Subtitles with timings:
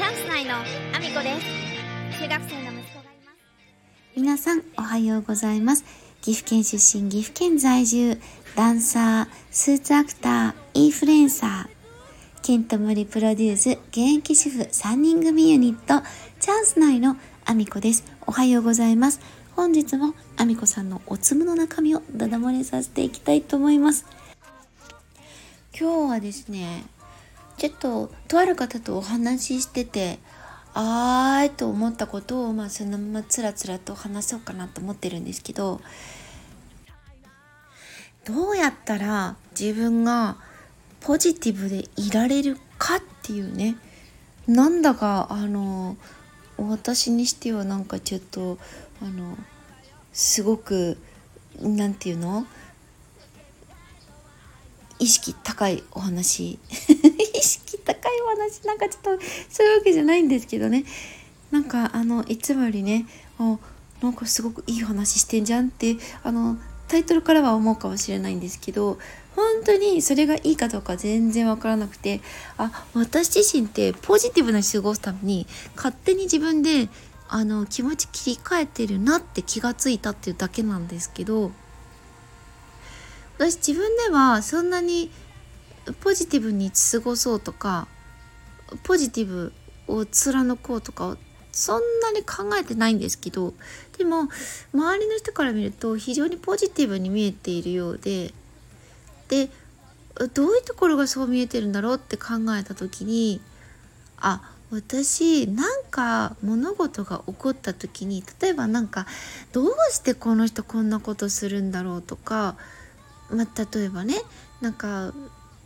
[0.00, 2.22] チャンス内のアミコです。
[2.22, 3.38] 中学生の息子がいます。
[4.16, 5.84] 皆さんおはようございます
[6.22, 8.18] 岐阜県出身岐阜県在住
[8.56, 11.68] ダンサースーツアクターインフルエンサー
[12.40, 16.02] ケントモリプロデュース現役主婦3人組ユニット
[16.40, 18.02] チャンス内のアミコです。
[18.26, 19.20] おはようございます。
[19.54, 24.06] 本日もアミコさんのおつむの中身をダダ漏れさせていきたいと思います。
[25.78, 26.86] 今日はですね
[27.60, 30.18] ちょっととある方とお話ししてて
[30.72, 35.82] あーいと思ったことをまあそのままつらつらと話そうかなと思ってるんですけど
[38.24, 40.38] どうやったら自分が
[41.00, 43.76] ポジティブでいられるかっていうね
[44.46, 45.98] なんだかあの
[46.56, 48.56] 私にしてはなんかちょっと
[49.02, 49.36] あの
[50.14, 50.96] すごく
[51.60, 52.46] なんていうの？
[55.00, 56.58] 意識高いお話。
[56.70, 60.84] 意識高いお話なんかちょっとそういうわけじゃないんですけどね。
[61.50, 63.06] なんかあのいつもよりね
[63.38, 63.58] あ
[64.02, 68.98] なんかすごくいい話してんじゃんってあのタイトルからは思うかもしれないんですけど
[69.36, 72.20] 本当にそれがいいかどうか全然わからなくて
[72.56, 76.88] あ私自身ってポジティブな過ごすために勝手に自分で
[77.28, 81.52] あの気持ち切り替えてるなって気がついたっていうだけなんですけど
[83.40, 85.10] 私自分ではそんなに
[86.02, 87.88] ポジティブに過ごそうとか
[88.82, 89.54] ポジティブ
[89.88, 91.16] を貫こうとか
[91.50, 93.54] そんなに考えてないんですけど
[93.96, 94.28] でも
[94.74, 98.34] 周りの人から見ると非常にポジティブに見えているようで
[99.28, 99.48] で
[100.34, 102.26] どういうところがそう見えてるんだろうって考
[102.58, 103.40] えた時に
[104.18, 109.06] あ私なんか物事が起こった時に例えばなんか
[109.52, 112.56] どうしてこの人こんなことするんだろうとか、
[113.32, 114.16] まあ、例えばね
[114.60, 115.12] なんか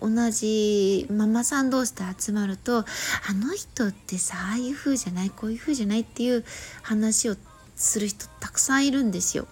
[0.00, 2.84] 同じママさん同士で集まるとあ
[3.32, 6.44] の人ってさああいう風じゃないこういう風じゃないっていう
[6.82, 7.36] 話を
[7.74, 9.46] する人たくさんいるんですよ。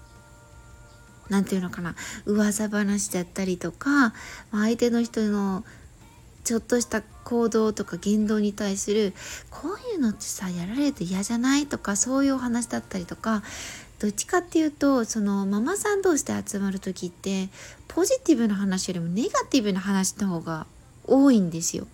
[1.30, 1.94] なんていうのかな
[2.26, 4.12] 噂話だったりとか
[4.52, 5.64] 相手の人の
[6.44, 9.14] ちょっとした行動とか言動に対する
[9.50, 11.66] こういうのってさやられると嫌じゃない？
[11.66, 13.42] とかそういうお話だったりとか
[14.04, 17.48] どっちかっていうとそのママさん同士で集まる時って
[17.88, 20.66] ポジティブな話よりもネガティブな話の方が
[21.06, 21.86] 多いんですよ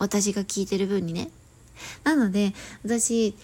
[0.00, 1.30] 私が聞いてる分にね
[2.02, 3.36] なので私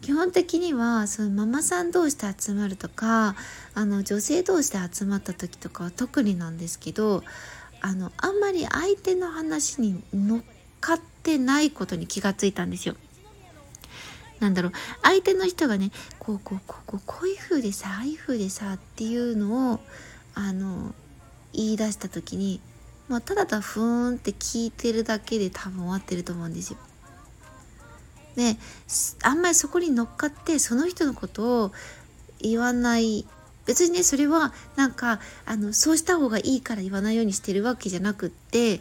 [0.00, 3.36] 基本的にはそのママさん同士で集まるとか
[3.74, 7.22] あの女性同士で集まった時とかは特になんですけど
[7.82, 10.40] あのあんまり相手の話に乗っ
[10.80, 12.96] かってないことに気がついたんですよ。
[14.40, 14.72] なんだろう
[15.02, 19.80] 相手の人がねこうこうこうこうこういう風でさああいう風でさっていうのを
[20.34, 20.94] あの
[21.52, 22.60] 言い出した時に、
[23.08, 26.78] まあ、ただただふーんって聞いてるだけで多分終わってると思うんですよ。
[28.36, 28.56] で
[29.24, 31.72] あんまりそこに乗っかってその人のことを
[32.38, 33.26] 言わない
[33.66, 38.80] 別にねそれはなんかあのそうした方がいいから言わないようにしてるわけじゃなくって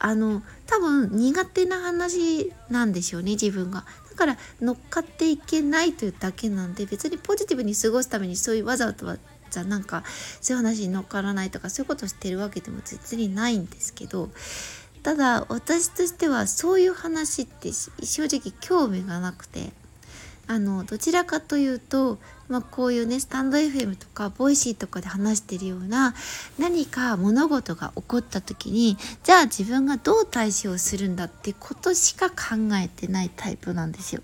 [0.00, 3.84] あの多分苦手な話なんでしょうね自分が。
[4.22, 8.94] から乗っかっていけないというだけなんで別にポジティブに過ごすためにそういうわざわ
[9.50, 10.04] ざなんか
[10.40, 14.30] そういう話に乗っからないとかそういうことをしてるわけでも別にないんですけど
[15.02, 19.72] ただ私としてはそういう話って正直興味がなくて
[20.48, 26.14] あのどちらかというと、まあ、こういうねスタンド FM とかボイシーとかで話してるような
[26.58, 32.36] 何か物事が起こった時にじゃあ自分がどう対処をするんだってことしか考
[32.82, 34.22] えてないタイプなんですよ。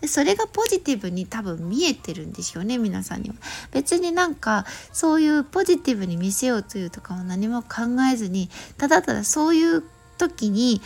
[0.00, 3.36] でそれがポジティブに多分見えてるんでしょうね皆さんには。
[3.70, 9.82] 別になんかそういうポジティブに見せようというとかは何も考えずにただただそういう
[10.18, 10.82] 時に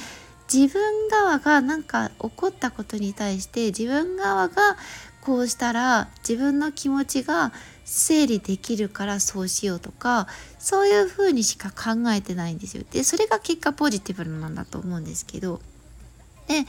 [0.53, 4.77] 自分側がなんか起こったことに対して自分側が
[5.21, 7.53] こうしたら自分の気持ちが
[7.85, 10.27] 整理できるからそうしようとか
[10.59, 12.85] そういうふうにしか考えてないんですよ。
[12.91, 15.61] でそれが結果ポジティブなんだと思うんですけど
[16.47, 16.65] で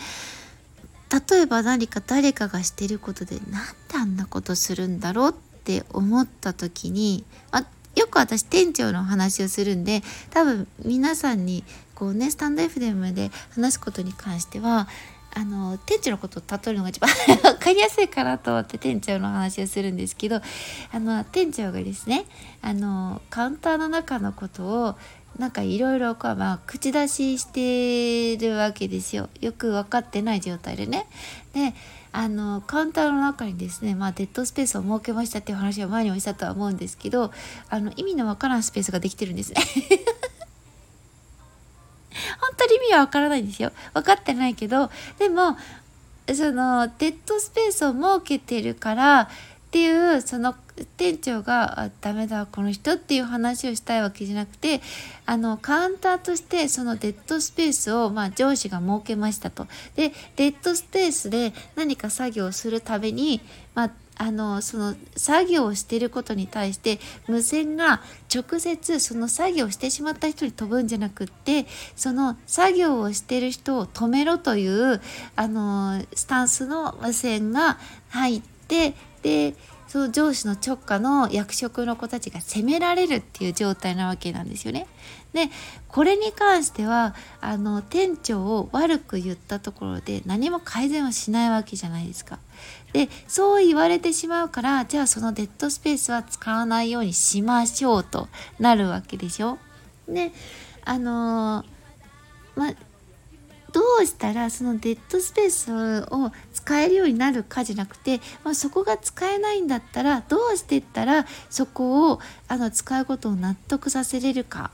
[1.31, 3.57] 例えば何か誰かがしてることでなんで
[3.95, 5.33] あんなことするんだろうっ
[5.63, 7.65] て思った時にあ
[8.09, 10.01] よく私店長の話をするんで
[10.31, 11.63] 多分皆さんに
[11.93, 14.87] こうねスタンド FM で話すことに関しては
[15.35, 17.11] あの店長のことを例えるのが一番
[17.43, 20.41] 分かりやすいかなと思って店長の話をするんですけど
[20.91, 22.25] あの店長がですね
[22.63, 24.95] あのカウンターの中のことを
[25.37, 26.15] なんかいろいろ
[26.65, 31.05] 口出ししてるわけですよよく分かってない状態でね。
[31.53, 31.75] で
[32.11, 37.31] あのカウンターの中にですね、まあ、デッドスペースを設けましたっていう話を前にもしたとは思うんですけど
[37.69, 39.61] あの意味のわからんスペースができてるんですね。
[42.41, 44.89] 本当に意味はわからないんですよ分かってないけど
[45.19, 45.57] でも
[46.33, 49.29] そのデッドスペースを設けてるから
[49.69, 50.55] っていうその
[50.97, 54.81] 店長があダメだこの人っていう話をしたいわけじゃなくて
[55.27, 59.67] あのカウンターとしてそのデッドスペースを、まあ、上司が設けましたと。
[59.95, 63.41] でデッドスペースで何か作業をするために、
[63.75, 68.01] まあ、あのその作業をしていることに対して無線が
[68.33, 74.99] 直接その作業をしてしまった人に飛ぶんじゃなくってその作業をしている人を止めろという
[75.35, 77.77] あのスタンスの無線が
[78.09, 79.55] 入ってで
[79.87, 84.85] その上司の直下の役職の子たちが責められるっていう状態なわけなんですよね。
[85.33, 85.49] で
[85.87, 92.37] これに関してはあの店長を悪く言ったところで何も改善はしないわけじゃないですか。
[92.93, 98.27] でそう言われてしまうからじゃあそのデッドスペースは使わないようにしましょうと
[98.59, 99.57] なるわけでしょ。
[100.07, 100.31] で
[100.85, 101.65] あの
[102.55, 102.73] ま
[103.71, 114.71] どうしたらそのデッドスペースを使えるようになるかじゃなくて、まあ、そこが使えないんだったらどうしてったらそこをあの使うことを納得させれるか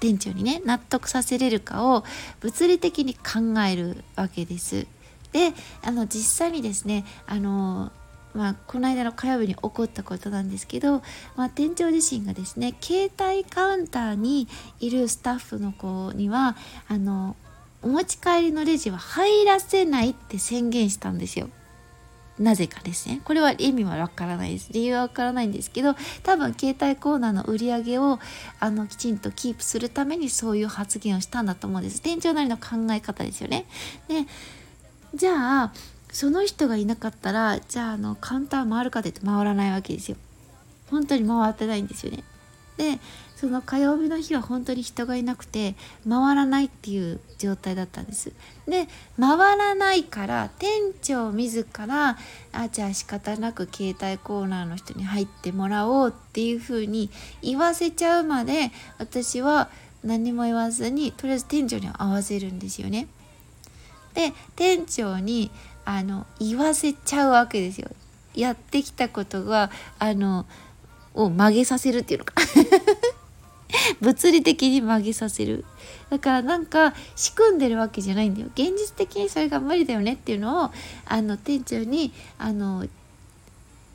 [0.00, 2.04] 店長にね納得させれるかを
[2.40, 4.86] 物理的に考えるわけです。
[5.32, 5.52] で
[5.82, 7.92] あの実際にですねあの
[8.34, 11.02] まあ、この間の火曜日に起こったことなんですけど、
[11.34, 14.46] まあ、店長自身がですね携帯カウンターに
[14.78, 16.56] いるスタッフの子には
[16.88, 17.36] あの
[17.82, 21.48] お持ち帰りのレジは入らせないって宣言したんですよ。
[22.38, 23.20] なぜかですね。
[23.24, 24.68] これは意味はわからないです。
[24.72, 28.18] 理由はわからないんですけど、多分携帯コーナーの売り上げを
[28.60, 32.00] あのきちんとキープするためにそういう発言をしたんだと思うんです。
[32.00, 33.66] 店長なりの考え方ですよね。
[34.08, 34.26] で、
[35.14, 35.72] じゃあ、
[36.12, 40.16] その人がいなかったら、じゃああのカウンター回るかって言って回らないわけですよ。
[40.90, 42.22] 本当に回ってないんですよね。
[42.78, 42.98] で
[43.36, 45.74] その火曜日の日は本当に人がいなくて
[46.08, 48.32] 回らないっていう状態だったんです。
[48.66, 48.88] で
[49.20, 50.70] 回らないから店
[51.02, 52.16] 長自ら
[52.52, 57.10] あじゃあ仕方なく携帯コーナーの人に入ってもらおうっていうふうに
[57.42, 59.68] 言わせちゃうまで私は
[60.02, 63.08] 何も言わずにとりあえず店長に合わせるんですよね。
[64.14, 65.50] で店長に
[65.84, 67.90] あの言わせちゃうわけですよ。
[68.34, 70.46] やってきたことがあの
[71.14, 72.34] を曲げさせるっていうのか
[74.00, 75.64] 物理的に曲げさせる。
[76.10, 78.48] だからなんか仕組んでるわけじゃないんだよ。
[78.54, 80.70] 現実的にそれが無理だよねっていうのを
[81.06, 82.86] あの店長にあの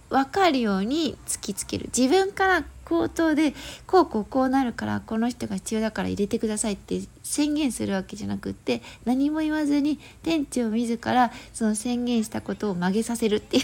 [0.10, 1.90] 分かるように突きつける。
[1.96, 3.54] 自分から口頭で
[3.88, 13.64] こうこうこうなるからこの人が必要だから入れてくださいって宣言するわけじゃなくって何も言わずに店長自らその宣言したことを曲げさせるっていう。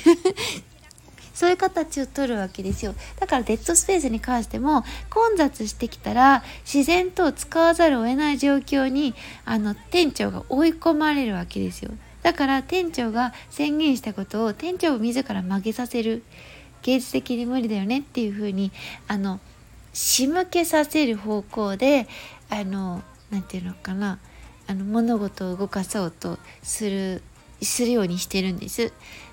[1.39, 2.93] そういう形をとるわけですよ。
[3.17, 9.15] だからデッドスペースに関しても混雑してきたら自然と使わざるを得ない状況に
[9.45, 11.91] あの店長が追い込まれるわけですよ。
[12.23, 16.23] だから店長が宣言したことを店長を自ら曲げさせる。
[16.81, 18.73] 芸術的に無理だよねっていうふうに
[19.07, 19.39] あの
[19.93, 22.09] 仕向けさせる方向で
[22.49, 23.01] あの
[23.31, 24.19] 何て言うのかな。
[24.67, 27.23] あの物事を動かそうとする
[27.61, 28.91] するようにしてるんです。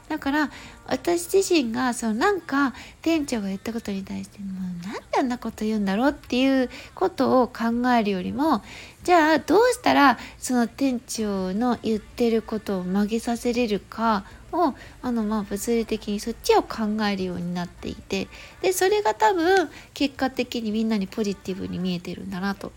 [0.08, 0.50] だから
[0.86, 8.62] 私自身がそのなんか店長が言ったことに対してもうなんであんなこと言うんだろうっていうことを考えるよりも
[9.02, 18.28] じゃあどうしたらその店長の言ってることを曲げさせれるかをあのまあ物理的にそっちを考えるようになっていて
[18.62, 22.72] でそれが多分結果的にみんなにポジティブに見えてるんだなと。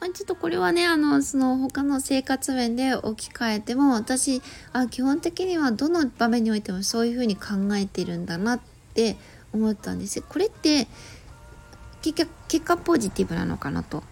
[0.00, 4.40] まあ、ちょっとこれはねあのその他の生活面で置き換えても私
[4.72, 8.60] あ基本的にはどの場面においてもそういうふうに考えてるんだなっ
[8.94, 9.16] て
[9.52, 10.86] 思ったんですこれって
[12.00, 14.02] 結局結果ポジティブなのかなと。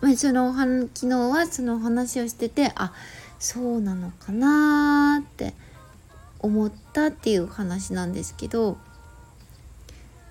[0.00, 2.92] まあ、その昨日はその話をしててあ
[3.38, 5.54] そうなのかなって
[6.40, 8.78] 思ったっていう話なんですけど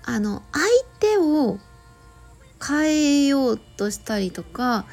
[0.04, 0.66] あの相
[1.00, 1.58] 手を
[2.66, 4.86] 変えようとしたりとか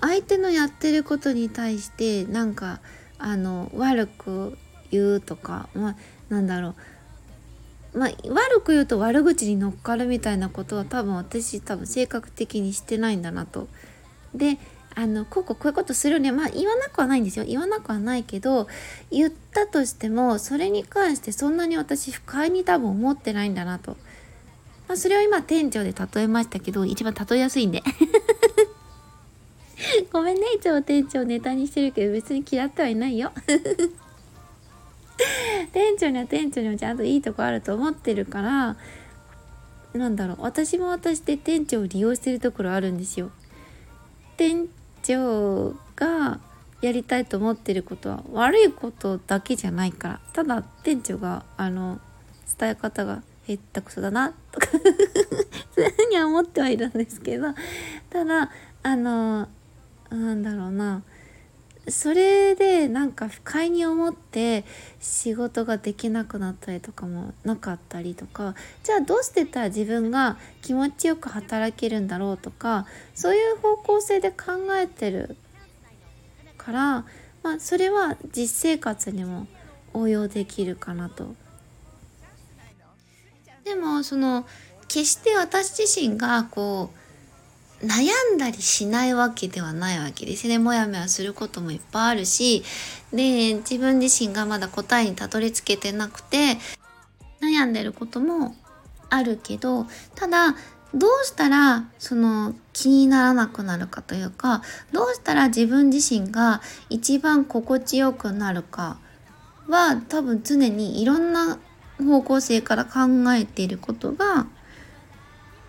[0.00, 2.80] 相手のやってることに対してなんか
[3.18, 4.58] あの悪く
[4.90, 5.96] 言うとか、まあ、
[6.28, 6.74] なんだろう
[7.96, 13.68] まあ、悪く言うと悪口に乗っかるみたいなことは多分私多分性格的にしてないんだなと。
[14.34, 14.58] で
[14.94, 18.66] あのこうこうこういうことするにはまあ言わなくはないんですよ言わなくはないけど
[19.10, 23.96] 言ったとしてもそれに関してそんなに私不快に多分思ってないんだなと。
[24.88, 27.82] まあ、それを今店長で例えましたけど、一番例えやすいんで。
[30.12, 33.32] ごめんね、いつも店長ネタにしてるけど、別に嫌ってはいないよ。
[35.72, 38.76] 店長には店長にもちゃんといいとこあると思ってるから、
[39.94, 43.30] なんだろう、私も私で店長を利用してるところあるんですよ。
[44.36, 44.68] 店
[45.02, 46.40] 長が
[46.82, 51.98] やりたいと思ってることは悪いことだけじゃないからただ店長があの
[52.58, 54.32] 伝え方がへったくそだな。
[54.50, 54.78] とかそ
[55.80, 57.54] ういうふうには思ってはいるんですけど。
[58.10, 58.50] ただ
[58.82, 59.48] あの
[60.10, 61.02] なんだろうな。
[61.88, 64.64] それでなんか不快に思って
[64.98, 68.56] 仕事ができなくなったりとかもなかったりとか。
[68.82, 75.36] じゃあどうしてたら自分が気持ちよく働けるんだろうとかそういう方向性で考えてる
[76.56, 77.04] から、
[77.44, 79.46] まあ、それは実生活にも
[79.94, 81.36] 応用できるかなと。
[83.66, 84.46] でもその
[84.86, 86.90] 決して私自身がこ
[87.82, 88.06] う悩
[88.36, 90.58] んだりしないわけではないわけですね。
[90.58, 92.62] もやもやすることもいっぱいあるし、
[93.12, 96.56] で、自分自身がまだ答えにたどり着けてなくて、
[97.42, 98.54] 悩んでることも
[99.10, 100.54] あるけど、ただ、
[100.94, 108.98] どうしたらその気にならなくなるかというか、どうしたら自分自身が一番心地よくなるか
[109.68, 111.58] は多分常にいろんな
[111.98, 113.00] 方向性から考
[113.34, 114.46] えていることが、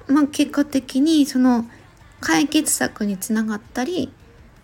[0.07, 1.65] まあ結果的にその
[2.19, 4.11] 解決策につながったり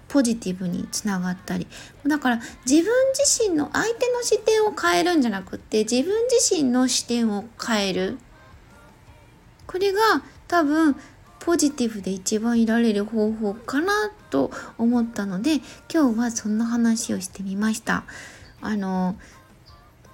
[0.08, 1.67] ポジティブにつながったり。
[2.05, 8.17] だから自分自身の相手の視点を変えるんじゃなくって自分自身の視点を変える。
[9.65, 10.00] これが
[10.48, 10.96] 多分
[11.39, 15.55] ポジティブで一番いられる方法かなと思ったので
[15.93, 18.03] 今日はそんな話をしてみました。
[18.62, 19.17] あの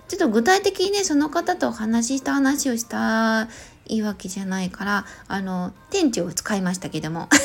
[0.10, 3.48] ちょっと具体的にねその方とお話しした話をした
[3.86, 7.30] いいわけじゃないからあの店長を使いましたけども。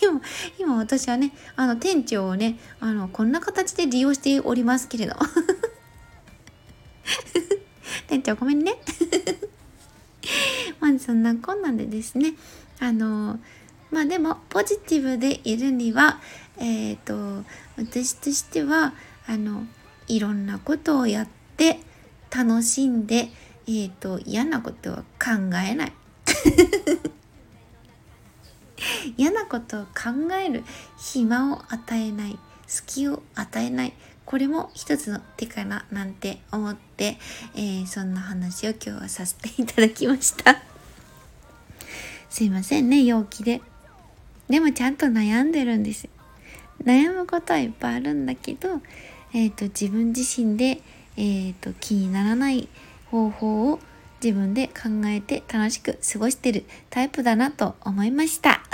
[0.00, 0.22] 今
[0.58, 5.14] 今私はねあの店長をねあのこんな形で利用しておりますけれど
[8.08, 8.76] 店長ごめんね。
[10.80, 12.34] まあそんなこんなんでですね
[12.80, 13.38] あの
[13.90, 16.20] まあでもポジティブでいるには
[16.58, 17.44] えっ、ー、と
[17.76, 18.94] 私としては
[19.26, 19.66] あの
[20.08, 21.80] いろんなことをやって
[22.30, 23.28] 楽しんで、
[23.66, 25.92] えーと、嫌なことは考えない。
[29.16, 30.64] 嫌なことを考える。
[30.98, 32.38] 暇を与えない。
[32.66, 33.94] 隙を与えない。
[34.24, 37.18] これも一つの手かななんて思って、
[37.54, 40.62] えー、そんな話を今日はさせていただきました。
[42.28, 43.62] すいませんね陽気で。
[44.48, 46.08] でもちゃんと悩んでるんです。
[46.84, 48.80] 悩むことはいっぱいあるんだけど、
[49.32, 50.80] えーと自分自身で
[51.16, 52.68] えーと、気にならない
[53.10, 53.80] 方法を
[54.22, 58.62] 自分で考えて楽しく過ごしてるタイプだなと思いました。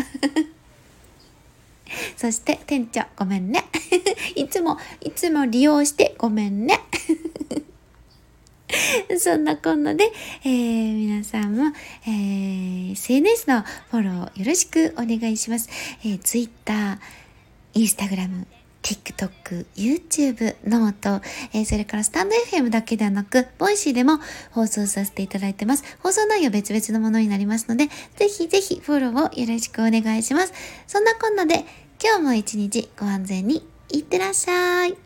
[2.17, 3.65] そして店長ごめんね。
[4.35, 6.81] いつもいつも利用してごめんね。
[9.19, 10.11] そんなこんなで、
[10.45, 11.73] えー、皆さんも、
[12.07, 15.69] えー、SNS のフォローよろしくお願いします。
[16.03, 16.99] えー、Twitter、
[17.75, 18.47] Instagram、
[18.83, 24.19] TikTok、YouTube、 note、えー、それからスタンド FM だけではなく、 Voicy でも
[24.50, 25.85] 放送させていただいてます。
[26.02, 30.52] 放送内容別々のものになりますので、ぜひぜひフォローをよろしくお願いします。
[30.87, 31.64] そんなこんなで、
[32.02, 34.97] 今日も一日ご安全にいってらっしゃい。